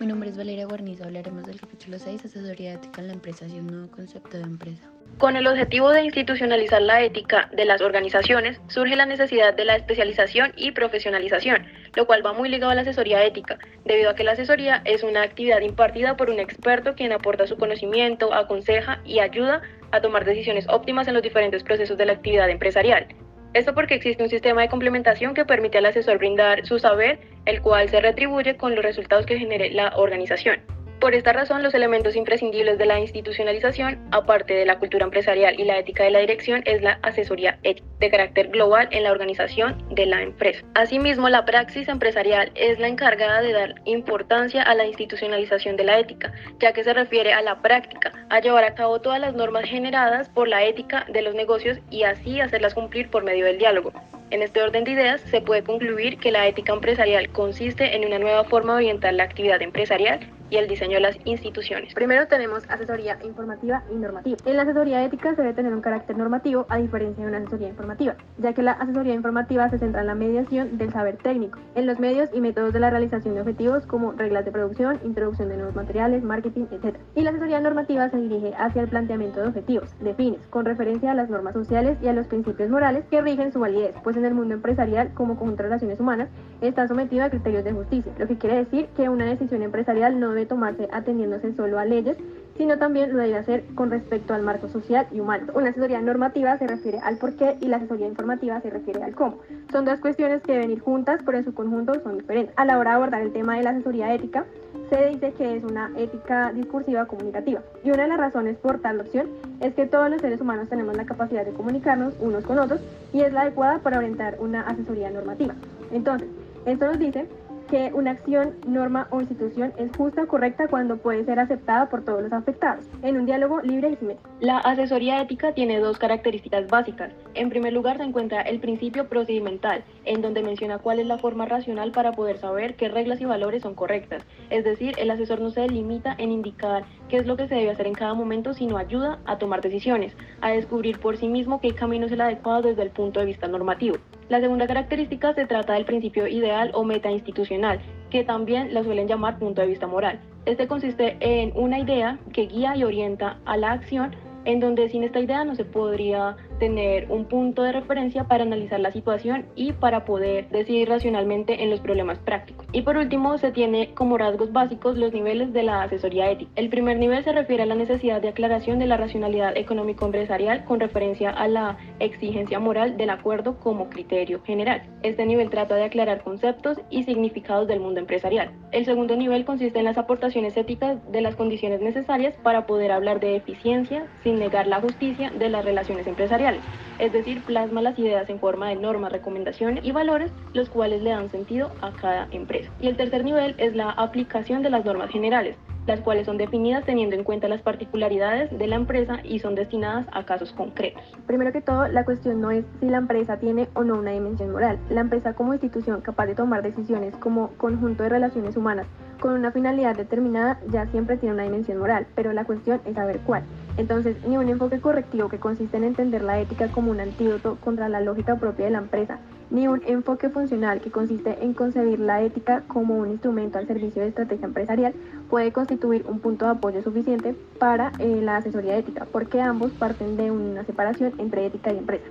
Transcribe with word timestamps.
Mi 0.00 0.06
nombre 0.06 0.30
es 0.30 0.38
Valeria 0.38 0.64
Guarnizo. 0.64 1.04
Hablaremos 1.04 1.44
del 1.44 1.60
capítulo 1.60 1.98
6, 1.98 2.24
asesoría 2.24 2.72
ética 2.72 3.02
en 3.02 3.08
la 3.08 3.12
empresa 3.12 3.44
y 3.46 3.58
un 3.58 3.66
nuevo 3.66 3.90
concepto 3.90 4.38
de 4.38 4.44
empresa. 4.44 4.90
Con 5.18 5.36
el 5.36 5.46
objetivo 5.46 5.90
de 5.90 6.02
institucionalizar 6.02 6.80
la 6.80 7.02
ética 7.02 7.50
de 7.52 7.66
las 7.66 7.82
organizaciones, 7.82 8.58
surge 8.68 8.96
la 8.96 9.04
necesidad 9.04 9.54
de 9.54 9.66
la 9.66 9.76
especialización 9.76 10.54
y 10.56 10.70
profesionalización, 10.70 11.66
lo 11.94 12.06
cual 12.06 12.24
va 12.24 12.32
muy 12.32 12.48
ligado 12.48 12.72
a 12.72 12.74
la 12.74 12.80
asesoría 12.80 13.22
ética, 13.26 13.58
debido 13.84 14.08
a 14.08 14.14
que 14.14 14.24
la 14.24 14.32
asesoría 14.32 14.80
es 14.86 15.02
una 15.02 15.20
actividad 15.20 15.60
impartida 15.60 16.16
por 16.16 16.30
un 16.30 16.40
experto 16.40 16.94
quien 16.94 17.12
aporta 17.12 17.46
su 17.46 17.58
conocimiento, 17.58 18.32
aconseja 18.32 19.02
y 19.04 19.18
ayuda 19.18 19.60
a 19.90 20.00
tomar 20.00 20.24
decisiones 20.24 20.66
óptimas 20.70 21.08
en 21.08 21.14
los 21.14 21.22
diferentes 21.22 21.62
procesos 21.62 21.98
de 21.98 22.06
la 22.06 22.14
actividad 22.14 22.48
empresarial. 22.48 23.06
Esto 23.52 23.74
porque 23.74 23.94
existe 23.94 24.22
un 24.22 24.30
sistema 24.30 24.62
de 24.62 24.68
complementación 24.68 25.34
que 25.34 25.44
permite 25.44 25.78
al 25.78 25.86
asesor 25.86 26.18
brindar 26.18 26.64
su 26.66 26.78
saber, 26.78 27.18
el 27.46 27.60
cual 27.60 27.88
se 27.88 28.00
retribuye 28.00 28.56
con 28.56 28.76
los 28.76 28.84
resultados 28.84 29.26
que 29.26 29.38
genere 29.38 29.70
la 29.70 29.92
organización. 29.96 30.60
Por 31.00 31.14
esta 31.14 31.32
razón, 31.32 31.62
los 31.62 31.72
elementos 31.72 32.14
imprescindibles 32.14 32.76
de 32.76 32.84
la 32.84 33.00
institucionalización, 33.00 33.98
aparte 34.10 34.52
de 34.52 34.66
la 34.66 34.78
cultura 34.78 35.06
empresarial 35.06 35.58
y 35.58 35.64
la 35.64 35.78
ética 35.78 36.04
de 36.04 36.10
la 36.10 36.18
dirección, 36.18 36.60
es 36.66 36.82
la 36.82 36.98
asesoría 37.00 37.58
ética 37.62 37.88
de 38.00 38.10
carácter 38.10 38.48
global 38.48 38.86
en 38.90 39.04
la 39.04 39.10
organización 39.10 39.82
de 39.94 40.04
la 40.04 40.20
empresa. 40.20 40.62
Asimismo, 40.74 41.30
la 41.30 41.46
praxis 41.46 41.88
empresarial 41.88 42.52
es 42.54 42.78
la 42.78 42.88
encargada 42.88 43.40
de 43.40 43.52
dar 43.52 43.74
importancia 43.86 44.62
a 44.62 44.74
la 44.74 44.84
institucionalización 44.84 45.76
de 45.76 45.84
la 45.84 45.98
ética, 45.98 46.34
ya 46.58 46.74
que 46.74 46.84
se 46.84 46.92
refiere 46.92 47.32
a 47.32 47.40
la 47.40 47.62
práctica, 47.62 48.12
a 48.28 48.40
llevar 48.40 48.64
a 48.64 48.74
cabo 48.74 49.00
todas 49.00 49.20
las 49.20 49.34
normas 49.34 49.64
generadas 49.64 50.28
por 50.28 50.48
la 50.48 50.64
ética 50.64 51.06
de 51.08 51.22
los 51.22 51.34
negocios 51.34 51.78
y 51.90 52.02
así 52.02 52.42
hacerlas 52.42 52.74
cumplir 52.74 53.08
por 53.08 53.24
medio 53.24 53.46
del 53.46 53.56
diálogo. 53.56 53.94
En 54.28 54.42
este 54.42 54.62
orden 54.62 54.84
de 54.84 54.92
ideas, 54.92 55.22
se 55.22 55.40
puede 55.40 55.62
concluir 55.62 56.18
que 56.18 56.30
la 56.30 56.46
ética 56.46 56.74
empresarial 56.74 57.30
consiste 57.30 57.96
en 57.96 58.04
una 58.04 58.18
nueva 58.18 58.44
forma 58.44 58.74
de 58.74 58.84
orientar 58.84 59.14
la 59.14 59.24
actividad 59.24 59.62
empresarial 59.62 60.20
y 60.50 60.56
el 60.56 60.68
diseño 60.68 60.94
de 60.94 61.00
las 61.00 61.18
instituciones. 61.24 61.94
Primero 61.94 62.26
tenemos 62.26 62.68
asesoría 62.68 63.18
informativa 63.24 63.82
y 63.90 63.94
normativa. 63.94 64.36
En 64.44 64.56
la 64.56 64.62
asesoría 64.62 65.04
ética 65.04 65.34
se 65.34 65.42
debe 65.42 65.54
tener 65.54 65.72
un 65.72 65.80
carácter 65.80 66.18
normativo 66.18 66.66
a 66.68 66.78
diferencia 66.78 67.24
de 67.24 67.30
una 67.30 67.38
asesoría 67.38 67.68
informativa, 67.68 68.16
ya 68.38 68.52
que 68.52 68.62
la 68.62 68.72
asesoría 68.72 69.14
informativa 69.14 69.68
se 69.70 69.78
centra 69.78 70.00
en 70.00 70.08
la 70.08 70.14
mediación 70.14 70.76
del 70.76 70.92
saber 70.92 71.16
técnico, 71.18 71.58
en 71.74 71.86
los 71.86 71.98
medios 71.98 72.28
y 72.34 72.40
métodos 72.40 72.72
de 72.72 72.80
la 72.80 72.90
realización 72.90 73.34
de 73.34 73.40
objetivos 73.40 73.86
como 73.86 74.12
reglas 74.12 74.44
de 74.44 74.52
producción, 74.52 75.00
introducción 75.04 75.48
de 75.48 75.56
nuevos 75.56 75.74
materiales, 75.74 76.22
marketing, 76.22 76.66
etc. 76.72 76.96
Y 77.14 77.22
la 77.22 77.30
asesoría 77.30 77.60
normativa 77.60 78.10
se 78.10 78.16
dirige 78.16 78.52
hacia 78.58 78.82
el 78.82 78.88
planteamiento 78.88 79.40
de 79.40 79.48
objetivos, 79.48 79.96
de 80.00 80.14
fines, 80.14 80.46
con 80.48 80.64
referencia 80.64 81.12
a 81.12 81.14
las 81.14 81.30
normas 81.30 81.54
sociales 81.54 81.96
y 82.02 82.08
a 82.08 82.12
los 82.12 82.26
principios 82.26 82.70
morales 82.70 83.04
que 83.10 83.22
rigen 83.22 83.52
su 83.52 83.60
validez, 83.60 83.94
pues 84.02 84.16
en 84.16 84.24
el 84.24 84.34
mundo 84.34 84.54
empresarial 84.54 85.12
como 85.14 85.36
conjunto 85.36 85.62
de 85.62 85.68
relaciones 85.68 86.00
humanas 86.00 86.28
está 86.60 86.86
sometido 86.88 87.24
a 87.24 87.30
criterios 87.30 87.64
de 87.64 87.72
justicia, 87.72 88.12
lo 88.18 88.26
que 88.26 88.36
quiere 88.36 88.56
decir 88.56 88.88
que 88.96 89.08
una 89.08 89.24
decisión 89.24 89.62
empresarial 89.62 90.18
no 90.18 90.30
debe 90.30 90.39
tomarse 90.46 90.88
atendiéndose 90.92 91.54
solo 91.54 91.78
a 91.78 91.84
leyes, 91.84 92.16
sino 92.56 92.76
también 92.78 93.12
lo 93.12 93.18
debe 93.18 93.38
hacer 93.38 93.64
con 93.74 93.90
respecto 93.90 94.34
al 94.34 94.42
marco 94.42 94.68
social 94.68 95.06
y 95.12 95.20
humano. 95.20 95.46
Una 95.54 95.70
asesoría 95.70 96.00
normativa 96.02 96.58
se 96.58 96.66
refiere 96.66 96.98
al 96.98 97.16
por 97.16 97.34
qué 97.36 97.56
y 97.60 97.68
la 97.68 97.78
asesoría 97.78 98.06
informativa 98.06 98.60
se 98.60 98.68
refiere 98.68 99.02
al 99.02 99.14
cómo. 99.14 99.38
Son 99.72 99.86
dos 99.86 99.98
cuestiones 100.00 100.42
que 100.42 100.52
deben 100.52 100.70
ir 100.70 100.80
juntas, 100.80 101.22
pero 101.24 101.38
en 101.38 101.44
su 101.44 101.54
conjunto 101.54 101.94
son 102.02 102.18
diferentes. 102.18 102.54
A 102.58 102.66
la 102.66 102.78
hora 102.78 102.90
de 102.90 102.96
abordar 102.96 103.22
el 103.22 103.32
tema 103.32 103.56
de 103.56 103.62
la 103.62 103.70
asesoría 103.70 104.12
ética, 104.12 104.44
se 104.90 105.06
dice 105.06 105.32
que 105.38 105.56
es 105.56 105.64
una 105.64 105.90
ética 105.96 106.52
discursiva 106.52 107.06
comunicativa. 107.06 107.62
Y 107.84 107.92
una 107.92 108.02
de 108.02 108.08
las 108.08 108.18
razones 108.18 108.58
por 108.58 108.80
tal 108.80 109.00
opción 109.00 109.28
es 109.60 109.72
que 109.74 109.86
todos 109.86 110.10
los 110.10 110.20
seres 110.20 110.40
humanos 110.40 110.68
tenemos 110.68 110.96
la 110.96 111.06
capacidad 111.06 111.46
de 111.46 111.52
comunicarnos 111.52 112.12
unos 112.20 112.44
con 112.44 112.58
otros 112.58 112.80
y 113.12 113.22
es 113.22 113.32
la 113.32 113.42
adecuada 113.42 113.78
para 113.78 113.98
orientar 113.98 114.36
una 114.38 114.62
asesoría 114.62 115.10
normativa. 115.10 115.54
Entonces, 115.92 116.28
esto 116.66 116.86
nos 116.86 116.98
dice 116.98 117.26
que 117.70 117.92
una 117.94 118.10
acción, 118.10 118.54
norma 118.66 119.06
o 119.10 119.20
institución 119.20 119.72
es 119.76 119.96
justa 119.96 120.24
o 120.24 120.26
correcta 120.26 120.66
cuando 120.68 120.96
puede 120.96 121.24
ser 121.24 121.38
aceptada 121.38 121.88
por 121.88 122.04
todos 122.04 122.22
los 122.22 122.32
afectados, 122.32 122.84
en 123.02 123.16
un 123.16 123.26
diálogo 123.26 123.60
libre 123.62 123.90
y 123.90 123.96
simétrico. 123.96 124.29
La 124.40 124.56
asesoría 124.56 125.20
ética 125.20 125.52
tiene 125.52 125.80
dos 125.80 125.98
características 125.98 126.66
básicas. 126.66 127.12
En 127.34 127.50
primer 127.50 127.74
lugar 127.74 127.98
se 127.98 128.04
encuentra 128.04 128.40
el 128.40 128.58
principio 128.58 129.06
procedimental, 129.06 129.84
en 130.06 130.22
donde 130.22 130.42
menciona 130.42 130.78
cuál 130.78 130.98
es 130.98 131.06
la 131.06 131.18
forma 131.18 131.44
racional 131.44 131.92
para 131.92 132.12
poder 132.12 132.38
saber 132.38 132.74
qué 132.74 132.88
reglas 132.88 133.20
y 133.20 133.26
valores 133.26 133.64
son 133.64 133.74
correctas. 133.74 134.24
Es 134.48 134.64
decir, 134.64 134.94
el 134.96 135.10
asesor 135.10 135.42
no 135.42 135.50
se 135.50 135.68
limita 135.68 136.14
en 136.16 136.32
indicar 136.32 136.84
qué 137.10 137.18
es 137.18 137.26
lo 137.26 137.36
que 137.36 137.48
se 137.48 137.54
debe 137.54 137.68
hacer 137.68 137.86
en 137.86 137.92
cada 137.92 138.14
momento, 138.14 138.54
sino 138.54 138.78
ayuda 138.78 139.18
a 139.26 139.36
tomar 139.36 139.60
decisiones, 139.60 140.16
a 140.40 140.52
descubrir 140.52 141.00
por 141.00 141.18
sí 141.18 141.28
mismo 141.28 141.60
qué 141.60 141.74
camino 141.74 142.06
es 142.06 142.12
el 142.12 142.22
adecuado 142.22 142.62
desde 142.62 142.82
el 142.82 142.90
punto 142.90 143.20
de 143.20 143.26
vista 143.26 143.46
normativo. 143.46 143.98
La 144.30 144.40
segunda 144.40 144.66
característica 144.66 145.34
se 145.34 145.44
trata 145.44 145.74
del 145.74 145.84
principio 145.84 146.26
ideal 146.26 146.70
o 146.72 146.82
meta 146.82 147.10
institucional, 147.10 147.78
que 148.08 148.24
también 148.24 148.72
la 148.72 148.84
suelen 148.84 149.06
llamar 149.06 149.38
punto 149.38 149.60
de 149.60 149.66
vista 149.66 149.86
moral. 149.86 150.18
Este 150.46 150.66
consiste 150.66 151.18
en 151.20 151.52
una 151.54 151.78
idea 151.78 152.18
que 152.32 152.46
guía 152.46 152.74
y 152.74 152.84
orienta 152.84 153.38
a 153.44 153.58
la 153.58 153.72
acción, 153.72 154.16
en 154.44 154.60
donde 154.60 154.88
sin 154.88 155.04
esta 155.04 155.20
idea 155.20 155.44
no 155.44 155.54
se 155.54 155.64
podría 155.64 156.36
tener 156.60 157.10
un 157.10 157.24
punto 157.24 157.62
de 157.64 157.72
referencia 157.72 158.24
para 158.24 158.44
analizar 158.44 158.78
la 158.78 158.92
situación 158.92 159.46
y 159.56 159.72
para 159.72 160.04
poder 160.04 160.48
decidir 160.50 160.88
racionalmente 160.88 161.64
en 161.64 161.70
los 161.70 161.80
problemas 161.80 162.18
prácticos. 162.18 162.66
Y 162.72 162.82
por 162.82 162.96
último, 162.98 163.38
se 163.38 163.50
tiene 163.50 163.92
como 163.94 164.18
rasgos 164.18 164.52
básicos 164.52 164.96
los 164.96 165.12
niveles 165.12 165.52
de 165.52 165.64
la 165.64 165.82
asesoría 165.82 166.30
ética. 166.30 166.52
El 166.54 166.68
primer 166.68 166.98
nivel 166.98 167.24
se 167.24 167.32
refiere 167.32 167.64
a 167.64 167.66
la 167.66 167.74
necesidad 167.74 168.20
de 168.20 168.28
aclaración 168.28 168.78
de 168.78 168.86
la 168.86 168.98
racionalidad 168.98 169.56
económico-empresarial 169.56 170.64
con 170.64 170.78
referencia 170.78 171.30
a 171.30 171.48
la 171.48 171.78
exigencia 171.98 172.60
moral 172.60 172.96
del 172.96 173.10
acuerdo 173.10 173.58
como 173.58 173.88
criterio 173.88 174.42
general. 174.42 174.82
Este 175.02 175.24
nivel 175.24 175.48
trata 175.48 175.74
de 175.76 175.84
aclarar 175.84 176.22
conceptos 176.22 176.78
y 176.90 177.04
significados 177.04 177.66
del 177.66 177.80
mundo 177.80 178.00
empresarial. 178.00 178.52
El 178.70 178.84
segundo 178.84 179.16
nivel 179.16 179.46
consiste 179.46 179.78
en 179.78 179.86
las 179.86 179.96
aportaciones 179.96 180.56
éticas 180.56 180.98
de 181.10 181.22
las 181.22 181.36
condiciones 181.36 181.80
necesarias 181.80 182.34
para 182.42 182.66
poder 182.66 182.92
hablar 182.92 183.18
de 183.18 183.36
eficiencia 183.36 184.06
sin 184.22 184.38
negar 184.38 184.66
la 184.66 184.80
justicia 184.80 185.30
de 185.30 185.48
las 185.48 185.64
relaciones 185.64 186.06
empresariales 186.06 186.49
es 186.98 187.12
decir, 187.12 187.42
plasma 187.42 187.80
las 187.80 187.98
ideas 187.98 188.28
en 188.28 188.38
forma 188.38 188.68
de 188.68 188.76
normas, 188.76 189.12
recomendaciones 189.12 189.84
y 189.84 189.92
valores, 189.92 190.32
los 190.52 190.68
cuales 190.68 191.02
le 191.02 191.10
dan 191.10 191.30
sentido 191.30 191.72
a 191.80 191.92
cada 191.92 192.28
empresa. 192.30 192.70
Y 192.80 192.88
el 192.88 192.96
tercer 192.96 193.24
nivel 193.24 193.54
es 193.58 193.74
la 193.74 193.90
aplicación 193.90 194.62
de 194.62 194.70
las 194.70 194.84
normas 194.84 195.10
generales, 195.10 195.56
las 195.86 196.00
cuales 196.00 196.26
son 196.26 196.36
definidas 196.36 196.84
teniendo 196.84 197.16
en 197.16 197.24
cuenta 197.24 197.48
las 197.48 197.62
particularidades 197.62 198.56
de 198.56 198.66
la 198.66 198.76
empresa 198.76 199.20
y 199.24 199.38
son 199.38 199.54
destinadas 199.54 200.06
a 200.12 200.24
casos 200.24 200.52
concretos. 200.52 201.02
Primero 201.26 201.52
que 201.52 201.62
todo, 201.62 201.88
la 201.88 202.04
cuestión 202.04 202.40
no 202.40 202.50
es 202.50 202.64
si 202.80 202.86
la 202.86 202.98
empresa 202.98 203.38
tiene 203.38 203.68
o 203.74 203.82
no 203.82 203.94
una 203.94 204.10
dimensión 204.10 204.50
moral. 204.52 204.78
La 204.90 205.00
empresa 205.00 205.32
como 205.32 205.54
institución 205.54 206.02
capaz 206.02 206.26
de 206.26 206.34
tomar 206.34 206.62
decisiones 206.62 207.16
como 207.16 207.48
conjunto 207.56 208.02
de 208.02 208.10
relaciones 208.10 208.56
humanas 208.56 208.86
con 209.20 209.34
una 209.34 209.52
finalidad 209.52 209.94
determinada 209.96 210.58
ya 210.68 210.86
siempre 210.86 211.16
tiene 211.18 211.34
una 211.34 211.44
dimensión 211.44 211.78
moral, 211.78 212.06
pero 212.14 212.32
la 212.32 212.44
cuestión 212.44 212.80
es 212.86 212.94
saber 212.94 213.20
cuál. 213.20 213.44
Entonces, 213.76 214.16
ni 214.26 214.36
un 214.36 214.48
enfoque 214.48 214.80
correctivo 214.80 215.28
que 215.28 215.38
consiste 215.38 215.76
en 215.76 215.84
entender 215.84 216.22
la 216.22 216.40
ética 216.40 216.68
como 216.68 216.90
un 216.90 217.00
antídoto 217.00 217.56
contra 217.56 217.88
la 217.88 218.00
lógica 218.00 218.36
propia 218.36 218.66
de 218.66 218.72
la 218.72 218.78
empresa, 218.78 219.18
ni 219.50 219.66
un 219.68 219.82
enfoque 219.86 220.28
funcional 220.28 220.80
que 220.80 220.90
consiste 220.90 221.42
en 221.42 221.54
concebir 221.54 221.98
la 221.98 222.22
ética 222.22 222.62
como 222.68 222.96
un 222.96 223.10
instrumento 223.10 223.58
al 223.58 223.66
servicio 223.66 224.02
de 224.02 224.08
estrategia 224.08 224.46
empresarial 224.46 224.94
puede 225.28 225.52
constituir 225.52 226.04
un 226.08 226.20
punto 226.20 226.44
de 226.44 226.52
apoyo 226.52 226.82
suficiente 226.82 227.34
para 227.58 227.92
eh, 227.98 228.20
la 228.22 228.36
asesoría 228.36 228.76
ética, 228.76 229.06
porque 229.10 229.40
ambos 229.40 229.72
parten 229.72 230.16
de 230.16 230.30
una 230.30 230.64
separación 230.64 231.12
entre 231.18 231.46
ética 231.46 231.72
y 231.72 231.78
empresa. 231.78 232.06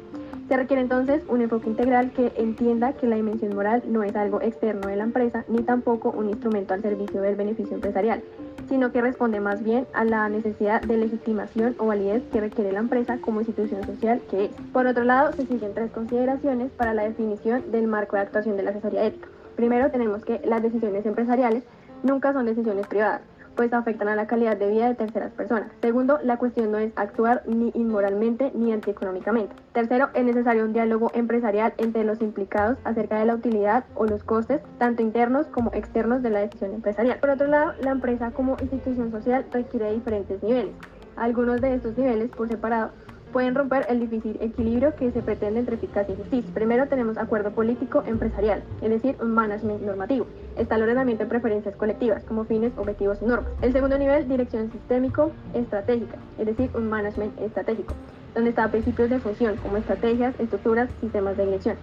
Se 0.49 0.57
requiere 0.57 0.81
entonces 0.81 1.21
un 1.27 1.43
enfoque 1.43 1.69
integral 1.69 2.11
que 2.11 2.33
entienda 2.35 2.93
que 2.93 3.05
la 3.05 3.17
dimensión 3.17 3.53
moral 3.53 3.83
no 3.85 4.01
es 4.01 4.15
algo 4.15 4.41
externo 4.41 4.87
de 4.87 4.95
la 4.95 5.03
empresa 5.03 5.45
ni 5.47 5.61
tampoco 5.61 6.09
un 6.09 6.27
instrumento 6.27 6.73
al 6.73 6.81
servicio 6.81 7.21
del 7.21 7.35
beneficio 7.35 7.75
empresarial, 7.75 8.23
sino 8.67 8.91
que 8.91 8.99
responde 8.99 9.39
más 9.41 9.63
bien 9.63 9.85
a 9.93 10.03
la 10.05 10.27
necesidad 10.27 10.81
de 10.81 10.97
legitimación 10.97 11.75
o 11.77 11.85
validez 11.85 12.23
que 12.31 12.41
requiere 12.41 12.71
la 12.71 12.79
empresa 12.79 13.19
como 13.21 13.41
institución 13.41 13.85
social 13.85 14.21
que 14.27 14.45
es. 14.45 14.51
Por 14.73 14.87
otro 14.87 15.03
lado, 15.03 15.33
se 15.33 15.45
siguen 15.45 15.75
tres 15.75 15.91
consideraciones 15.91 16.71
para 16.71 16.95
la 16.95 17.03
definición 17.03 17.69
del 17.71 17.85
marco 17.85 18.15
de 18.15 18.23
actuación 18.23 18.57
de 18.57 18.63
la 18.63 18.71
asesoría 18.71 19.05
ética. 19.05 19.27
Primero, 19.55 19.91
tenemos 19.91 20.25
que 20.25 20.41
las 20.45 20.63
decisiones 20.63 21.05
empresariales 21.05 21.63
nunca 22.01 22.33
son 22.33 22.47
decisiones 22.47 22.87
privadas 22.87 23.21
pues 23.59 23.73
afectan 23.73 24.07
a 24.07 24.15
la 24.15 24.25
calidad 24.25 24.55
de 24.55 24.69
vida 24.69 24.87
de 24.87 24.95
terceras 24.95 25.33
personas. 25.33 25.69
Segundo, 25.81 26.17
la 26.23 26.37
cuestión 26.37 26.71
no 26.71 26.77
es 26.77 26.93
actuar 26.95 27.43
ni 27.45 27.71
inmoralmente 27.75 28.53
ni 28.55 28.71
antieconómicamente. 28.71 29.53
Tercero, 29.73 30.07
es 30.13 30.23
necesario 30.23 30.63
un 30.63 30.71
diálogo 30.71 31.11
empresarial 31.13 31.73
entre 31.75 32.05
los 32.05 32.21
implicados 32.21 32.77
acerca 32.85 33.19
de 33.19 33.25
la 33.25 33.35
utilidad 33.35 33.83
o 33.95 34.05
los 34.05 34.23
costes, 34.23 34.61
tanto 34.77 35.01
internos 35.01 35.47
como 35.47 35.73
externos 35.73 36.23
de 36.23 36.29
la 36.29 36.39
decisión 36.39 36.73
empresarial. 36.73 37.19
Por 37.19 37.31
otro 37.31 37.47
lado, 37.47 37.73
la 37.81 37.91
empresa 37.91 38.31
como 38.31 38.55
institución 38.61 39.11
social 39.11 39.45
requiere 39.51 39.91
diferentes 39.91 40.41
niveles. 40.41 40.73
Algunos 41.17 41.59
de 41.59 41.73
estos 41.75 41.97
niveles, 41.97 42.31
por 42.31 42.47
separado, 42.47 42.91
pueden 43.31 43.55
romper 43.55 43.85
el 43.89 43.99
difícil 43.99 44.37
equilibrio 44.41 44.95
que 44.95 45.11
se 45.11 45.21
pretende 45.21 45.59
entre 45.59 45.75
eficacia 45.75 46.13
y 46.13 46.17
justicia. 46.17 46.53
Primero 46.53 46.87
tenemos 46.87 47.17
acuerdo 47.17 47.51
político 47.51 48.03
empresarial, 48.05 48.63
es 48.81 48.89
decir, 48.89 49.15
un 49.21 49.31
management 49.31 49.81
normativo. 49.81 50.27
Está 50.57 50.75
el 50.75 50.83
ordenamiento 50.83 51.23
de 51.23 51.29
preferencias 51.29 51.75
colectivas 51.75 52.23
como 52.23 52.45
fines, 52.45 52.73
objetivos 52.77 53.19
y 53.21 53.25
normas. 53.25 53.51
El 53.61 53.73
segundo 53.73 53.97
nivel, 53.97 54.27
dirección 54.27 54.71
sistémico 54.71 55.31
estratégica, 55.53 56.17
es 56.37 56.45
decir, 56.45 56.69
un 56.75 56.89
management 56.89 57.39
estratégico, 57.39 57.93
donde 58.33 58.49
está 58.49 58.69
principios 58.69 59.09
de 59.09 59.19
función 59.19 59.57
como 59.57 59.77
estrategias, 59.77 60.39
estructuras, 60.39 60.89
sistemas 61.01 61.37
de 61.37 61.45
dirección. 61.45 61.75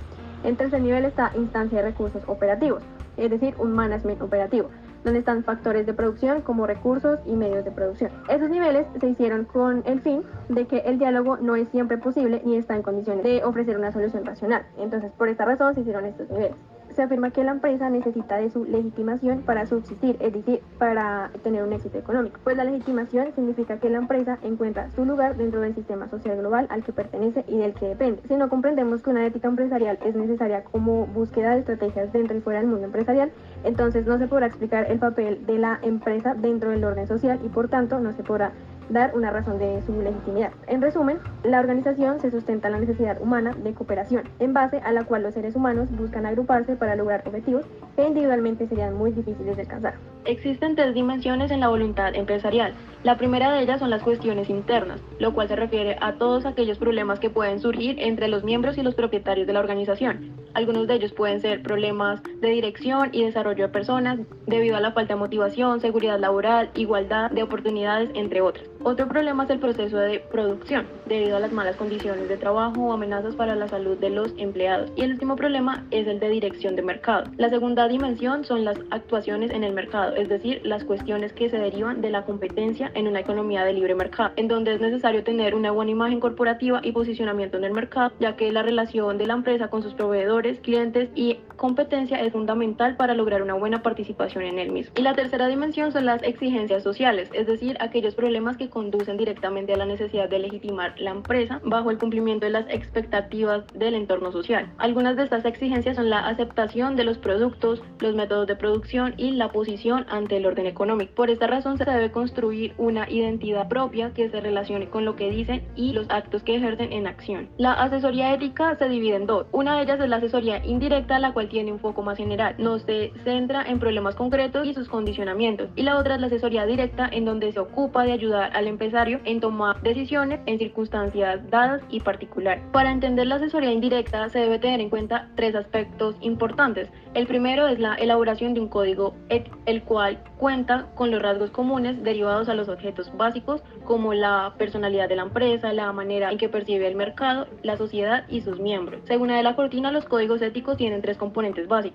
En 0.45 0.57
tercer 0.57 0.81
nivel 0.81 1.05
está 1.05 1.33
instancia 1.37 1.79
de 1.79 1.91
recursos 1.91 2.23
operativos, 2.27 2.83
es 3.17 3.31
decir, 3.31 3.55
un 3.59 3.73
management 3.73 4.21
operativo, 4.21 4.69
donde 5.07 5.21
están 5.21 5.45
factores 5.45 5.87
de 5.87 5.95
producción 5.95 6.43
como 6.43 6.67
recursos 6.67 7.21
y 7.27 7.37
medios 7.37 7.65
de 7.65 7.71
producción. 7.71 8.11
Esos 8.29 8.51
niveles 8.51 8.87
se 9.01 9.09
hicieron 9.09 9.45
con 9.45 9.85
el 9.87 10.01
fin 10.01 10.23
de 10.49 10.67
que 10.67 10.79
el 10.79 10.99
diálogo 10.99 11.37
no 11.37 11.55
es 11.55 11.69
siempre 11.69 11.97
posible 11.97 12.43
ni 12.45 12.57
está 12.57 12.75
en 12.75 12.83
condiciones 12.83 13.23
de 13.23 13.45
ofrecer 13.45 13.79
una 13.79 13.93
solución 13.93 14.25
racional. 14.25 14.67
Entonces, 14.77 15.13
por 15.13 15.29
esta 15.29 15.45
razón 15.45 15.77
se 15.77 15.83
hicieron 15.83 16.07
estos 16.07 16.29
niveles 16.29 16.57
se 16.97 17.03
afirma 17.03 17.31
que 17.31 17.45
la 17.45 17.53
empresa 17.53 17.91
necesita 17.91 18.39
de 18.39 18.49
su 18.49 18.65
legitimación 18.65 19.43
para 19.43 19.67
subsistir, 19.67 20.17
es 20.19 20.33
decir, 20.33 20.63
para 20.79 21.31
tener 21.43 21.63
un 21.63 21.75
éxito 21.75 21.99
económico. 21.99 22.41
Pues 22.43 22.57
la 22.57 22.65
legitimación 22.65 23.35
significa 23.35 23.79
que 23.79 23.91
la 23.91 23.99
empresa 23.99 24.39
encuentra 24.43 24.91
su 24.93 25.05
lugar 25.05 25.37
dentro 25.37 25.61
del 25.61 25.75
sistema 25.75 26.09
social 26.09 26.39
global 26.39 26.67
al 26.71 26.83
que 26.83 26.95
pertenece 26.95 27.45
y 27.49 27.59
del 27.59 27.75
que 27.75 27.89
depende. 27.89 28.23
Si 28.27 28.35
no 28.37 28.49
comprendemos 28.49 29.03
que 29.03 29.11
una 29.11 29.27
ética 29.27 29.47
empresarial 29.47 29.99
es 30.07 30.17
necesaria 30.17 30.65
como 30.65 31.07
búsqueda 31.07 31.51
de 31.51 31.59
estrategias 31.61 32.11
dentro 32.15 32.35
y 32.35 32.41
fuera 32.41 32.61
del 32.61 32.69
mundo 32.69 32.87
empresarial, 32.87 33.31
entonces 33.63 34.07
no 34.07 34.17
se 34.17 34.27
podrá 34.27 34.47
explicar 34.47 34.91
el 34.91 34.99
papel 34.99 35.45
de 35.45 35.59
la 35.59 35.79
empresa 35.83 36.35
dentro 36.35 36.71
del 36.71 36.83
orden 36.83 37.07
social 37.07 37.39
y 37.45 37.51
por 37.51 37.69
tanto 37.69 38.01
no 38.01 38.15
se 38.15 38.23
podrá 38.23 38.53
dar 38.89 39.15
una 39.15 39.31
razón 39.31 39.59
de 39.59 39.83
su 39.83 40.01
legitimidad. 40.01 40.53
En 40.67 40.83
resumen, 40.83 41.19
la 41.43 41.61
organización 41.61 42.21
se 42.21 42.31
sustenta 42.31 42.69
en 42.69 42.75
la 42.75 42.81
necesidad 42.81 43.21
humana 43.21 43.53
de 43.53 43.73
cooperación, 43.75 44.23
en 44.39 44.53
base 44.53 44.79
a 44.79 44.93
la 44.93 45.05
cual 45.05 45.23
los 45.23 45.35
seres 45.35 45.57
humanos 45.57 45.89
buscan 45.97 46.27
agruparse 46.27 46.77
para 46.77 46.97
lograr 46.97 47.23
objetivos 47.27 47.65
que 47.97 48.07
individualmente 48.07 48.67
serían 48.67 48.95
muy 48.95 49.13
difíciles 49.13 49.57
de 49.57 49.63
alcanzar. 49.63 49.95
Existen 50.25 50.75
tres 50.77 50.95
dimensiones 50.95 51.51
en 51.51 51.61
la 51.61 51.69
voluntad 51.69 52.15
empresarial. 52.15 52.75
La 53.03 53.17
primera 53.17 53.53
de 53.53 53.63
ellas 53.63 53.79
son 53.79 53.91
las 53.91 54.03
cuestiones 54.03 54.51
internas, 54.51 55.01
lo 55.19 55.35
cual 55.35 55.49
se 55.49 55.57
refiere 55.57 55.97
a 56.01 56.15
todos 56.15 56.47
aquellos 56.47 56.79
problemas 56.79 57.21
que 57.21 57.31
pueden 57.31 57.61
surgir 57.61 58.01
entre 58.01 58.29
los 58.29 58.45
miembros 58.45 58.79
y 58.79 58.83
los 58.83 58.95
propietarios 58.95 59.47
de 59.47 59.53
la 59.53 59.61
organización. 59.61 60.46
Algunos 60.57 60.87
de 60.87 60.95
ellos 60.95 61.13
pueden 61.13 61.43
ser 61.43 61.63
problemas 61.63 62.23
de 62.41 62.49
dirección 62.49 63.11
y 63.13 63.23
desarrollo 63.23 63.67
de 63.67 63.73
personas, 63.73 64.21
debido 64.47 64.75
a 64.75 64.81
la 64.81 64.93
falta 64.93 65.13
de 65.13 65.21
motivación, 65.21 65.83
seguridad 65.83 66.19
laboral, 66.19 66.71
igualdad 66.75 67.31
de 67.31 67.43
oportunidades, 67.43 68.09
entre 68.15 68.41
otros. 68.41 68.67
Otro 68.83 69.07
problema 69.07 69.45
es 69.45 69.51
el 69.51 69.59
proceso 69.59 69.99
de 69.99 70.21
producción, 70.21 70.87
debido 71.05 71.37
a 71.37 71.41
las 71.41 71.53
malas 71.53 71.77
condiciones 71.77 72.29
de 72.29 72.39
trabajo 72.39 72.81
o 72.81 72.93
amenazas 72.93 73.35
para 73.35 73.55
la 73.55 73.69
salud 73.69 73.99
de 73.99 74.09
los 74.09 74.33
empleados. 74.39 74.91
Y 74.97 75.03
el 75.03 75.11
último 75.11 75.37
problema 75.37 75.85
es 75.91 76.07
el 76.07 76.21
de 76.21 76.31
dirección 76.31 76.75
de 76.75 76.83
mercado. 76.83 77.25
La 77.37 77.51
segunda 77.51 77.87
dimensión 77.87 78.45
son 78.45 78.65
las 78.65 78.79
actuaciones 78.91 79.51
en 79.51 79.63
el 79.63 79.75
mercado, 79.75 80.15
es 80.15 80.31
decir, 80.31 80.63
las 80.65 80.85
cuestiones 80.85 81.33
que 81.33 81.51
se 81.51 81.59
derivan 81.59 82.01
de 82.01 82.11
la 82.11 82.25
competencia 82.25 82.93
en 82.95 83.09
una 83.09 83.21
economía 83.21 83.65
de 83.65 83.73
libre 83.75 83.95
mercado, 83.95 84.31
en 84.37 84.49
donde 84.49 84.75
es 84.75 84.81
necesario 84.81 85.23
tener 85.23 85.55
una 85.55 85.73
buena 85.73 85.91
imagen 85.91 86.21
corporativa 86.21 86.81
y 86.83 86.93
posicionamiento 86.93 87.59
en 87.59 87.65
el 87.65 87.73
mercado, 87.73 88.13
ya 88.21 88.37
que 88.37 88.53
la 88.53 88.63
relación 88.63 89.19
de 89.19 89.27
la 89.27 89.35
empresa 89.35 89.69
con 89.69 89.83
sus 89.83 89.95
proveedores, 89.95 90.46
clientes 90.61 91.11
y 91.15 91.41
competencia 91.57 92.21
es 92.21 92.33
fundamental 92.33 92.97
para 92.97 93.15
lograr 93.15 93.43
una 93.43 93.55
buena 93.55 93.83
participación 93.83 94.45
en 94.45 94.59
el 94.59 94.71
mismo. 94.71 94.93
Y 94.97 95.03
la 95.03 95.15
tercera 95.15 95.49
dimensión 95.49 95.93
son 95.93 96.07
las 96.07 96.23
exigencias 96.23 96.83
sociales, 96.83 97.31
es 97.33 97.47
decir, 97.47 97.77
aquellos 97.81 98.15
problemas 98.15 98.57
que 98.57 98.71
conducen 98.71 99.17
directamente 99.17 99.73
a 99.73 99.77
la 99.77 99.87
necesidad 99.87 100.29
de 100.29 100.39
legitimar 100.39 100.95
la 100.99 101.11
empresa 101.11 101.61
bajo 101.65 101.91
el 101.91 101.99
cumplimiento 101.99 102.47
de 102.47 102.53
las 102.53 102.67
expectativas 102.69 103.65
del 103.75 103.95
entorno 103.95 104.33
social. 104.33 104.73
Algunas 104.79 105.17
de 105.17 105.25
estas 105.25 105.45
exigencias 105.45 105.97
son 105.97 106.11
la 106.11 106.27
aceptación 106.29 106.97
de 106.97 107.05
los 107.05 107.19
productos, 107.19 107.83
los 108.01 108.15
métodos 108.15 108.47
de 108.47 108.57
producción 108.57 109.15
y 109.17 109.33
la 109.33 109.51
posición 109.51 110.07
ante 110.09 110.37
el 110.37 110.47
orden 110.47 110.67
económico. 110.67 111.15
Por 111.15 111.31
esta 111.31 111.47
razón 111.47 111.79
se 111.79 111.85
debe 111.85 112.11
construir 112.11 112.75
una 112.79 113.09
identidad 113.11 113.69
propia 113.69 114.13
que 114.13 114.29
se 114.29 114.41
relacione 114.41 114.89
con 114.89 115.05
lo 115.05 115.17
que 115.17 115.31
dicen 115.31 115.67
y 115.75 115.93
los 115.93 116.09
actos 116.11 116.43
que 116.43 116.57
ejercen 116.57 116.93
en 116.93 117.07
acción. 117.07 117.49
La 117.57 117.73
asesoría 117.73 118.33
ética 118.35 118.77
se 118.77 118.89
divide 118.89 119.17
en 119.17 119.27
dos. 119.27 119.47
Una 119.53 119.77
de 119.77 119.85
ellas 119.85 120.01
es 120.01 120.09
la 120.09 120.17
asesoría 120.17 120.65
indirecta, 120.65 121.19
la 121.19 121.33
cual 121.33 121.46
tiene 121.49 121.73
un 121.73 121.79
foco 121.79 122.03
más 122.03 122.17
general. 122.17 122.55
No 122.59 122.79
se 122.79 123.13
centra 123.25 123.63
en 123.63 123.79
problemas 123.79 124.15
concretos 124.15 124.67
y 124.67 124.75
sus 124.75 124.89
condicionamientos. 124.89 125.69
Y 125.77 125.83
la 125.83 125.99
otra 125.99 126.15
es 126.15 126.21
la 126.21 126.27
asesoría 126.29 126.67
directa, 126.67 127.09
en 127.11 127.25
donde 127.25 127.53
se 127.53 127.61
ocupa 127.61 128.05
de 128.05 128.13
ayudar 128.13 128.51
al 128.57 128.67
empresario 128.67 129.21
en 129.25 129.41
tomar 129.41 129.83
decisiones 129.83 130.41
en 130.47 130.59
circunstancias 130.59 131.41
dadas 131.51 131.83
y 131.91 132.01
particulares. 132.01 132.65
Para 132.73 132.91
entender 132.91 133.27
la 133.27 133.37
asesoría 133.37 133.73
indirecta 133.73 134.29
se 134.31 134.39
debe 134.39 134.59
tener 134.59 134.81
en 134.81 134.91
cuenta 134.91 135.29
tres 135.35 135.55
aspectos 135.55 136.17
importantes. 136.21 136.89
El 137.15 137.27
primero 137.27 137.67
es 137.69 137.79
la 137.79 137.95
elaboración 137.95 138.55
de 138.55 138.61
un 138.61 138.69
código 138.69 139.15
ético, 139.29 139.59
el 139.67 139.83
cual 139.83 140.19
cuenta 140.39 140.87
con 140.95 141.11
los 141.11 141.23
rasgos 141.23 141.51
comunes 141.51 142.03
derivados 142.03 142.49
a 142.49 142.55
los 142.55 142.69
objetos 142.69 143.11
básicos 143.17 143.63
como 143.85 144.15
la 144.15 144.55
personalidad 144.59 145.09
de 145.09 145.17
la 145.17 145.23
empresa, 145.23 145.73
la 145.73 145.93
manera 145.93 146.31
en 146.31 146.39
que 146.39 146.49
percibe 146.49 146.87
el 146.89 146.97
mercado, 146.97 147.47
la 147.63 147.77
sociedad 147.77 148.25
y 148.29 148.41
sus 148.41 148.59
miembros. 148.59 149.01
Según 149.07 149.27
de 149.29 149.43
la 149.43 149.57
Cortina, 149.57 149.91
los 149.91 150.05
códigos 150.05 150.41
éticos 150.41 150.77
tienen 150.77 151.03
tres 151.03 151.17
componentes 151.17 151.36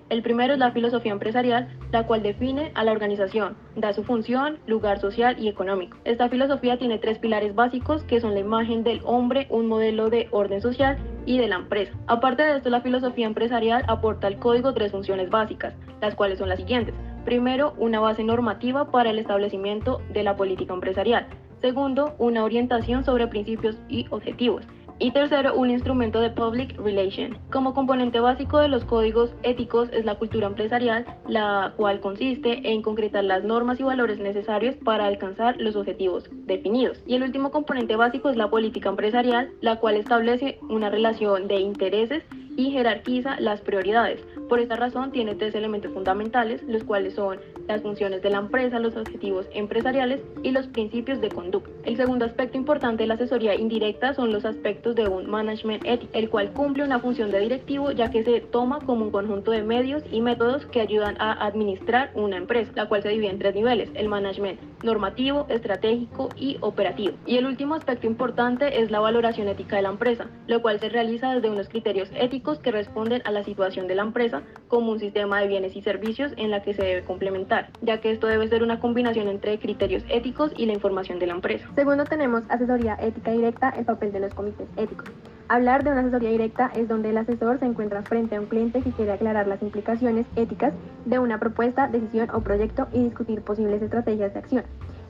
El 0.08 0.22
primero 0.22 0.52
es 0.52 0.58
la 0.60 0.70
filosofía 0.70 1.10
empresarial, 1.10 1.68
la 1.90 2.06
cual 2.06 2.22
define 2.22 2.70
a 2.76 2.84
la 2.84 2.92
organización, 2.92 3.56
da 3.74 3.92
su 3.92 4.04
función, 4.04 4.58
lugar 4.66 5.00
social 5.00 5.36
y 5.36 5.48
económico. 5.48 5.98
Esta 6.04 6.28
filosofía 6.28 6.78
tiene 6.78 6.98
tres 6.98 7.18
pilares 7.18 7.52
básicos 7.52 8.04
que 8.04 8.20
son 8.20 8.34
la 8.34 8.40
imagen 8.40 8.84
del 8.84 9.00
hombre, 9.04 9.48
un 9.50 9.66
modelo 9.66 10.10
de 10.10 10.28
orden 10.30 10.62
social 10.62 10.96
y 11.26 11.38
de 11.38 11.48
la 11.48 11.56
empresa. 11.56 11.92
Aparte 12.06 12.44
de 12.44 12.56
esto, 12.58 12.70
la 12.70 12.82
filosofía 12.82 13.26
empresarial 13.26 13.82
aporta 13.88 14.28
al 14.28 14.38
código 14.38 14.74
tres 14.74 14.92
funciones 14.92 15.28
básicas, 15.28 15.74
las 16.00 16.14
cuales 16.14 16.38
son 16.38 16.48
las 16.48 16.58
siguientes. 16.58 16.94
Primero, 17.24 17.74
una 17.78 17.98
base 17.98 18.22
normativa 18.22 18.92
para 18.92 19.10
el 19.10 19.18
establecimiento 19.18 20.00
de 20.12 20.22
la 20.22 20.36
política 20.36 20.72
empresarial. 20.72 21.26
Segundo, 21.60 22.14
una 22.18 22.44
orientación 22.44 23.04
sobre 23.04 23.26
principios 23.26 23.76
y 23.88 24.06
objetivos. 24.10 24.64
Y 25.02 25.10
tercero, 25.10 25.56
un 25.56 25.68
instrumento 25.68 26.20
de 26.20 26.30
public 26.30 26.78
relation. 26.78 27.36
Como 27.50 27.74
componente 27.74 28.20
básico 28.20 28.58
de 28.58 28.68
los 28.68 28.84
códigos 28.84 29.34
éticos 29.42 29.88
es 29.92 30.04
la 30.04 30.14
cultura 30.14 30.46
empresarial, 30.46 31.04
la 31.26 31.74
cual 31.76 31.98
consiste 31.98 32.70
en 32.70 32.82
concretar 32.82 33.24
las 33.24 33.42
normas 33.42 33.80
y 33.80 33.82
valores 33.82 34.20
necesarios 34.20 34.76
para 34.76 35.06
alcanzar 35.06 35.60
los 35.60 35.74
objetivos 35.74 36.30
definidos. 36.46 37.02
Y 37.04 37.16
el 37.16 37.24
último 37.24 37.50
componente 37.50 37.96
básico 37.96 38.30
es 38.30 38.36
la 38.36 38.48
política 38.48 38.90
empresarial, 38.90 39.50
la 39.60 39.80
cual 39.80 39.96
establece 39.96 40.60
una 40.70 40.88
relación 40.88 41.48
de 41.48 41.56
intereses 41.56 42.22
y 42.56 42.70
jerarquiza 42.70 43.40
las 43.40 43.60
prioridades. 43.60 44.20
Por 44.48 44.60
esta 44.60 44.76
razón 44.76 45.10
tiene 45.10 45.34
tres 45.34 45.56
elementos 45.56 45.92
fundamentales, 45.92 46.62
los 46.62 46.84
cuales 46.84 47.14
son 47.14 47.38
las 47.72 47.82
funciones 47.82 48.20
de 48.20 48.30
la 48.30 48.38
empresa, 48.38 48.78
los 48.78 48.96
objetivos 48.96 49.46
empresariales 49.54 50.20
y 50.42 50.50
los 50.50 50.66
principios 50.66 51.20
de 51.20 51.30
conducta. 51.30 51.70
El 51.84 51.96
segundo 51.96 52.26
aspecto 52.26 52.58
importante 52.58 53.02
de 53.02 53.06
la 53.06 53.14
asesoría 53.14 53.54
indirecta 53.54 54.12
son 54.12 54.30
los 54.30 54.44
aspectos 54.44 54.94
de 54.94 55.08
un 55.08 55.28
management 55.28 55.82
ético, 55.86 56.12
el 56.12 56.28
cual 56.28 56.52
cumple 56.52 56.84
una 56.84 56.98
función 56.98 57.30
de 57.30 57.40
directivo 57.40 57.90
ya 57.92 58.10
que 58.10 58.24
se 58.24 58.40
toma 58.40 58.80
como 58.80 59.06
un 59.06 59.10
conjunto 59.10 59.50
de 59.52 59.62
medios 59.62 60.02
y 60.12 60.20
métodos 60.20 60.66
que 60.66 60.82
ayudan 60.82 61.16
a 61.18 61.32
administrar 61.46 62.10
una 62.14 62.36
empresa, 62.36 62.72
la 62.74 62.88
cual 62.88 63.02
se 63.02 63.08
divide 63.08 63.30
en 63.30 63.38
tres 63.38 63.54
niveles, 63.54 63.90
el 63.94 64.08
management 64.08 64.60
normativo, 64.82 65.46
estratégico 65.48 66.28
y 66.36 66.58
operativo. 66.60 67.16
Y 67.26 67.38
el 67.38 67.46
último 67.46 67.74
aspecto 67.74 68.06
importante 68.06 68.82
es 68.82 68.90
la 68.90 69.00
valoración 69.00 69.48
ética 69.48 69.76
de 69.76 69.82
la 69.82 69.90
empresa, 69.90 70.26
lo 70.46 70.60
cual 70.60 70.78
se 70.78 70.90
realiza 70.90 71.34
desde 71.34 71.48
unos 71.48 71.68
criterios 71.68 72.10
éticos 72.14 72.58
que 72.58 72.70
responden 72.70 73.22
a 73.24 73.30
la 73.30 73.44
situación 73.44 73.88
de 73.88 73.94
la 73.94 74.02
empresa 74.02 74.42
como 74.68 74.92
un 74.92 75.00
sistema 75.00 75.40
de 75.40 75.48
bienes 75.48 75.74
y 75.74 75.80
servicios 75.80 76.32
en 76.36 76.50
la 76.50 76.62
que 76.62 76.74
se 76.74 76.82
debe 76.82 77.04
complementar, 77.04 77.61
ya 77.80 78.00
que 78.00 78.12
esto 78.12 78.26
debe 78.26 78.48
ser 78.48 78.62
una 78.62 78.80
combinación 78.80 79.28
entre 79.28 79.58
criterios 79.58 80.04
éticos 80.08 80.52
y 80.56 80.66
la 80.66 80.72
información 80.72 81.18
de 81.18 81.26
la 81.26 81.34
empresa. 81.34 81.68
Segundo, 81.74 82.04
tenemos 82.04 82.42
asesoría 82.48 82.96
ética 83.00 83.32
directa, 83.32 83.70
el 83.70 83.84
papel 83.84 84.12
de 84.12 84.20
los 84.20 84.34
comités 84.34 84.68
éticos. 84.76 85.08
Hablar 85.48 85.84
de 85.84 85.90
una 85.90 86.00
asesoría 86.00 86.30
directa 86.30 86.70
es 86.74 86.88
donde 86.88 87.10
el 87.10 87.18
asesor 87.18 87.58
se 87.58 87.66
encuentra 87.66 88.02
frente 88.02 88.36
a 88.36 88.40
un 88.40 88.46
cliente 88.46 88.80
que 88.80 88.90
quiere 88.90 89.12
aclarar 89.12 89.46
las 89.46 89.60
implicaciones 89.62 90.26
éticas 90.36 90.72
de 91.04 91.18
una 91.18 91.38
propuesta, 91.38 91.88
decisión 91.88 92.30
o 92.32 92.40
proyecto 92.40 92.88
y 92.92 93.04
discutir 93.04 93.42
posibles 93.42 93.82
estrategias 93.82 94.32
de 94.32 94.38
acción. 94.38 94.64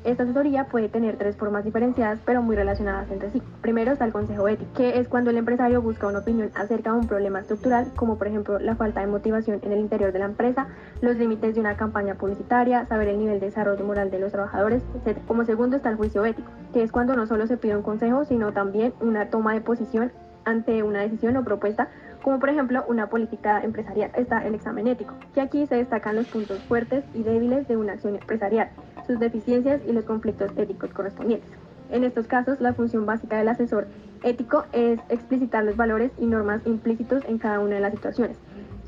Esta 0.05 0.25
asesoría 0.25 0.65
puede 0.65 0.89
tener 0.89 1.17
tres 1.17 1.37
formas 1.37 1.65
diferenciadas 1.65 2.19
pero 2.27 2.43
muy 2.43 2.57
relacionadas 2.57 3.09
entre 3.11 3.31
sí. 3.31 3.41
Primero 3.61 3.93
está 3.93 4.05
el 4.05 4.13
consejo 4.13 4.49
ético, 4.49 4.73
que 4.75 4.99
es 4.99 5.07
cuando 5.07 5.31
el 5.31 5.37
empresario 5.37 5.81
busca 5.81 6.09
una 6.09 6.19
opinión 6.19 6.51
acerca 6.55 6.93
de 6.93 6.99
un 6.99 7.07
problema 7.07 7.39
estructural, 7.39 7.93
como 7.95 8.19
por 8.19 8.27
ejemplo 8.27 8.59
la 8.59 8.75
falta 8.75 9.01
de 9.01 9.07
motivación 9.07 9.61
en 9.63 9.71
el 9.71 9.79
interior 9.79 10.13
de 10.13 10.19
la 10.19 10.25
empresa, 10.25 10.67
los 11.01 11.17
límites 11.17 11.55
de 11.55 11.61
una 11.61 11.77
campaña 11.77 12.17
publicitaria, 12.17 12.85
saber 12.87 13.09
el 13.09 13.19
nivel 13.19 13.39
de 13.39 13.47
desarrollo 13.47 13.85
moral 13.85 14.11
de 14.11 14.19
los 14.19 14.33
trabajadores, 14.33 14.83
etc. 15.05 15.19
Como 15.29 15.45
segundo 15.45 15.77
está 15.77 15.91
el 15.91 15.97
juicio 15.97 16.25
ético, 16.25 16.51
que 16.73 16.83
es 16.83 16.91
cuando 16.91 17.15
no 17.15 17.27
solo 17.27 17.47
se 17.47 17.57
pide 17.57 17.77
un 17.77 17.83
consejo, 17.83 18.25
sino 18.25 18.53
también 18.53 18.93
una 19.01 19.31
toma 19.31 19.55
de 19.55 19.61
posición 19.61 20.11
ante 20.45 20.83
una 20.83 21.03
decisión 21.03 21.37
o 21.37 21.45
propuesta 21.45 21.89
como 22.23 22.39
por 22.39 22.49
ejemplo 22.49 22.85
una 22.89 23.09
política 23.09 23.63
empresarial. 23.63 24.11
Está 24.17 24.47
el 24.47 24.55
examen 24.55 24.87
ético, 24.87 25.15
que 25.35 25.41
aquí 25.41 25.67
se 25.67 25.77
destacan 25.77 26.17
los 26.17 26.27
puntos 26.29 26.61
fuertes 26.65 27.05
y 27.15 27.23
débiles 27.23 27.69
de 27.69 27.77
una 27.77 27.95
acción 27.95 28.15
empresarial, 28.15 28.71
sus 29.07 29.19
deficiencias 29.19 29.81
y 29.87 29.93
los 29.93 30.05
conflictos 30.05 30.51
éticos 30.57 30.91
correspondientes. 30.93 31.51
En 31.91 32.05
estos 32.05 32.27
casos, 32.27 32.61
la 32.61 32.73
función 32.73 33.05
básica 33.05 33.37
del 33.37 33.49
asesor 33.49 33.87
ético 34.23 34.65
es 34.73 34.99
explicitar 35.09 35.65
los 35.65 35.77
valores 35.77 36.11
y 36.19 36.27
normas 36.27 36.63
implícitos 36.65 37.23
en 37.27 37.39
cada 37.39 37.61
una 37.61 37.75
de 37.75 37.81
las 37.81 37.93
situaciones. 37.93 38.39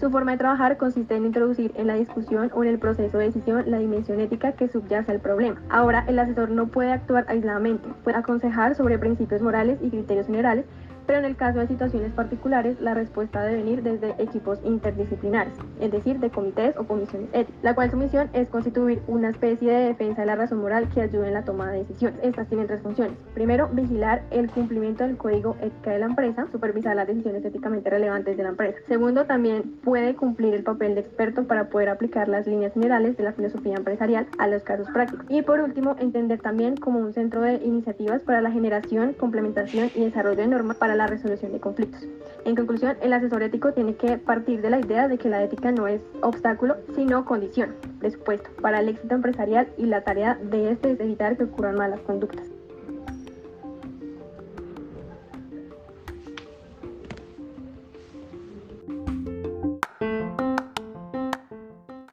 Su 0.00 0.10
forma 0.10 0.32
de 0.32 0.38
trabajar 0.38 0.76
consiste 0.76 1.14
en 1.14 1.26
introducir 1.26 1.72
en 1.76 1.86
la 1.86 1.94
discusión 1.94 2.50
o 2.52 2.64
en 2.64 2.70
el 2.70 2.78
proceso 2.78 3.18
de 3.18 3.26
decisión 3.26 3.70
la 3.70 3.78
dimensión 3.78 4.20
ética 4.20 4.52
que 4.52 4.68
subyace 4.68 5.12
al 5.12 5.20
problema. 5.20 5.60
Ahora, 5.68 6.04
el 6.08 6.18
asesor 6.18 6.50
no 6.50 6.66
puede 6.66 6.92
actuar 6.92 7.26
aisladamente, 7.28 7.88
puede 8.02 8.16
aconsejar 8.16 8.74
sobre 8.74 8.98
principios 8.98 9.40
morales 9.40 9.78
y 9.82 9.90
criterios 9.90 10.26
generales, 10.26 10.64
pero 11.06 11.18
en 11.18 11.24
el 11.24 11.36
caso 11.36 11.58
de 11.58 11.66
situaciones 11.66 12.12
particulares, 12.12 12.80
la 12.80 12.94
respuesta 12.94 13.42
debe 13.42 13.62
venir 13.62 13.82
desde 13.82 14.14
equipos 14.22 14.58
interdisciplinares, 14.64 15.54
es 15.80 15.90
decir, 15.90 16.18
de 16.18 16.30
comités 16.30 16.76
o 16.76 16.84
comisiones 16.84 17.28
éticas, 17.32 17.62
la 17.62 17.74
cual 17.74 17.90
su 17.90 17.96
misión 17.96 18.28
es 18.32 18.48
constituir 18.48 19.02
una 19.06 19.30
especie 19.30 19.72
de 19.72 19.86
defensa 19.88 20.22
de 20.22 20.26
la 20.26 20.36
razón 20.36 20.60
moral 20.60 20.88
que 20.88 21.02
ayude 21.02 21.28
en 21.28 21.34
la 21.34 21.44
toma 21.44 21.70
de 21.70 21.78
decisiones. 21.78 22.18
Estas 22.22 22.48
tienen 22.48 22.66
tres 22.66 22.82
funciones. 22.82 23.16
Primero, 23.34 23.68
vigilar 23.72 24.22
el 24.30 24.50
cumplimiento 24.50 25.04
del 25.04 25.16
código 25.16 25.56
ética 25.60 25.90
de 25.90 25.98
la 25.98 26.06
empresa, 26.06 26.46
supervisar 26.50 26.96
las 26.96 27.06
decisiones 27.06 27.44
éticamente 27.44 27.90
relevantes 27.90 28.36
de 28.36 28.42
la 28.42 28.50
empresa. 28.50 28.78
Segundo, 28.86 29.24
también 29.24 29.76
puede 29.82 30.14
cumplir 30.14 30.54
el 30.54 30.62
papel 30.62 30.94
de 30.94 31.00
experto 31.02 31.44
para 31.44 31.68
poder 31.68 31.88
aplicar 31.88 32.28
las 32.28 32.46
líneas 32.46 32.72
generales 32.72 33.16
de 33.16 33.24
la 33.24 33.32
filosofía 33.32 33.74
empresarial 33.74 34.26
a 34.38 34.46
los 34.46 34.62
casos 34.62 34.88
prácticos. 34.90 35.26
Y 35.28 35.42
por 35.42 35.60
último, 35.60 35.96
entender 35.98 36.40
también 36.40 36.76
como 36.76 36.98
un 36.98 37.12
centro 37.12 37.42
de 37.42 37.56
iniciativas 37.56 38.22
para 38.22 38.40
la 38.40 38.50
generación, 38.50 39.14
complementación 39.14 39.90
y 39.94 40.04
desarrollo 40.04 40.36
de 40.36 40.46
normas 40.46 40.76
la 40.94 41.06
resolución 41.06 41.52
de 41.52 41.60
conflictos. 41.60 42.06
En 42.44 42.56
conclusión, 42.56 42.96
el 43.00 43.12
asesor 43.12 43.42
ético 43.42 43.72
tiene 43.72 43.96
que 43.96 44.18
partir 44.18 44.60
de 44.60 44.70
la 44.70 44.80
idea 44.80 45.08
de 45.08 45.18
que 45.18 45.28
la 45.28 45.42
ética 45.42 45.72
no 45.72 45.86
es 45.86 46.00
obstáculo, 46.20 46.76
sino 46.94 47.24
condición, 47.24 47.74
presupuesto 48.00 48.50
para 48.60 48.80
el 48.80 48.88
éxito 48.88 49.14
empresarial 49.14 49.68
y 49.78 49.86
la 49.86 50.02
tarea 50.02 50.38
de 50.50 50.72
este 50.72 50.92
es 50.92 51.00
evitar 51.00 51.36
que 51.36 51.44
ocurran 51.44 51.76
malas 51.76 52.00
conductas. 52.00 52.53